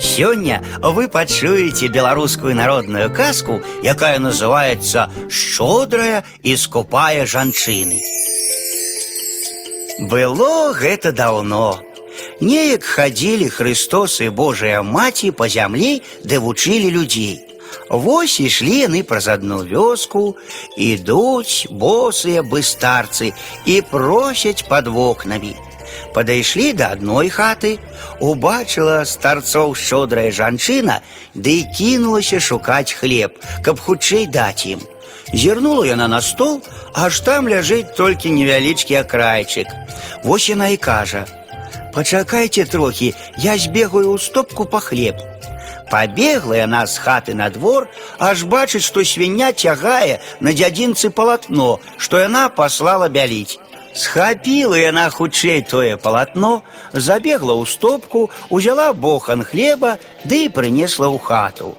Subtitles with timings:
[0.00, 8.00] Сёння вы пачуеце беларускую народную казку, якая называется «Шчодрая і скупая жанчыны.
[10.10, 11.80] Было гэта даўно.
[12.40, 17.42] Неяк хадзілі Христос і Божая маці па зямлі, ды вучылі людзей.
[17.90, 20.36] Вось ішлі яны праз адну вёску,
[20.76, 23.32] ідуць босыя быстарцы
[23.66, 25.56] і просяць пад вокнамі.
[26.13, 27.79] Падышлі да адной хаты,
[28.19, 31.01] убачыла старцоў шчодрая жанчына,
[31.33, 34.81] ды і кінулася шукаць хлеб, каб хутчэй даць ім.
[35.33, 36.61] Зірнула яна на стол,
[36.93, 39.67] аж там ляжыць толькі невялічкі акрайчык.
[40.23, 45.17] Вось яна і кажа: « Пачакайце трохі, я збегаю ў стопку па хлеб.
[45.89, 52.17] Пабегла яна з хаты на двор, аж бачыць, што свіння цягае на дзядзінцы палатно, што
[52.17, 53.59] яна паслала бяліць.
[53.97, 56.63] Схапіла яна хутчэй тое палатно,
[56.93, 61.77] забегла ў стопку, узяла бохан хлеба ды і прынесла ў хату.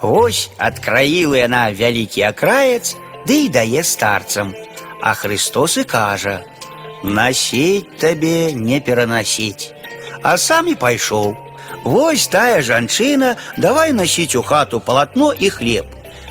[0.00, 2.94] Вось адкраіла яна вялікі акраец,
[3.26, 4.54] ды і дае старцам.
[5.02, 9.74] А Христос і кажа: « Насіць табе не перанасіць.
[10.22, 11.36] А сам і пайшоў.
[11.84, 15.86] Вось тая жанчына, давай насіць у хату палатно і хлеб.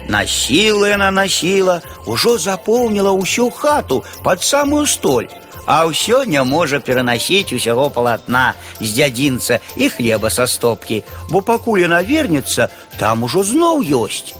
[0.07, 5.27] Насіла яна насіла, ужо запоўніла ўсю хату пад самую столь,
[5.67, 11.83] а ўсё не можа перанасіць усяго палатна з дзядзінца і хлеба са стопкі, бо пакуль
[11.83, 14.31] яна вернецца, там ужо зноў ёсць.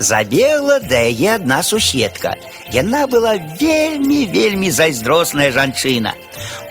[0.00, 2.32] Забегла да яе адна суседка.
[2.72, 6.14] Яна была вельмі вельмі зайздросная жанчына.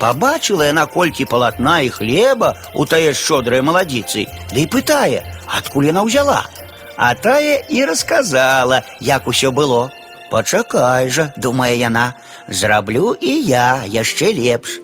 [0.02, 6.02] Пабачыла яна колькі палатна і хлеба у тае шчодрай маладзіцы, ды і пытае, адкуль яна
[6.10, 6.42] ўзяла.
[6.98, 9.90] А тая і расказала, як усё было.
[10.30, 12.14] Пачакай жа, думае яна,
[12.48, 14.78] зраблю і я яшчэ лепш.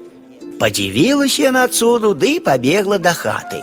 [0.59, 3.61] Падзівілася яна цуду ды і пабегла да хаты.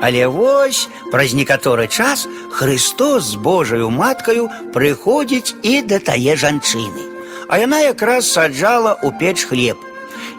[0.00, 7.04] Але вось праз некаторы час Христос з Божаю маткаю прыходзіць і да тае жанчыны.
[7.52, 9.76] А яна якраз саджала ў печ хлеб.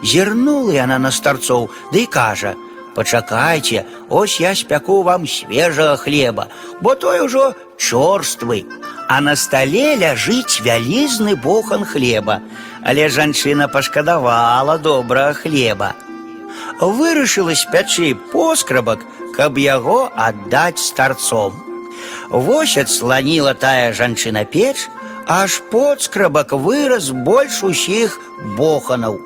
[0.02, 2.65] Зірнула яна на старцоў, ды і кажа: «
[2.96, 6.48] Пачакайце, ось я спяку вам свежага хлеба,
[6.80, 8.66] бо той ужо чорствы.
[9.08, 12.40] А на стале ляжыць вялізны бохан хлеба,
[12.84, 15.94] але жанчына пашкадавала добрага хлеба.
[16.80, 19.00] Вырашыла спячы поскрабак,
[19.36, 21.56] каб яго аддаць старцом.
[22.28, 24.88] Вось адсланіла тая жанчына печ,
[25.26, 28.20] аж подскрабак вырас больш усіх
[28.56, 29.25] боханаў.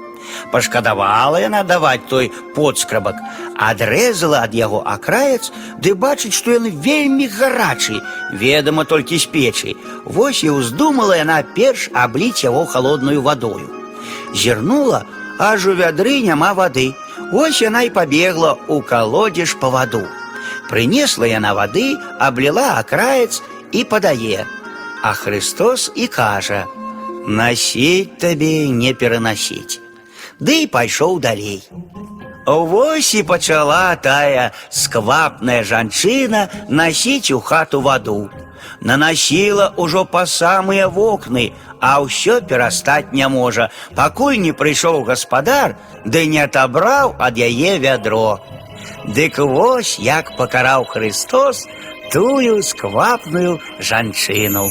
[0.52, 3.16] Пашкадавала яна даваць той подскрабак,
[3.69, 5.50] адрэзала ад яго акраец,
[5.82, 8.00] ды бачыць, што ён вельмі гарачы,
[8.32, 9.74] ведама толькі з печы.
[10.04, 13.66] Вось і ўздумала яна перш абліць яго халоднаю вадою.
[14.34, 15.04] Зірнула,
[15.38, 16.94] аж у вядры няма вады.
[17.32, 20.04] Вось яна і пабегла ў калодзеж па ваду.
[20.70, 23.42] Прынесла яна вады, абліла акраец
[23.72, 24.47] і падае.
[25.02, 29.80] А Христос і кажа: « Насіць табе не перанасіць.
[30.41, 31.62] Ды і пайшоў далей.
[32.47, 38.30] Вось і пачала тая сквапная жанчына насіць у хату ваду.
[38.80, 46.26] Нанасіла ўжо па самыя вокны, а ўсё перастаць не можа, пакуль не прыйшоў гаспадар, ды
[46.26, 48.38] не атабраў ад яе вядро.
[49.16, 51.66] Дык вось як пакараў Христос
[52.12, 54.70] тую сквапную жанчыну.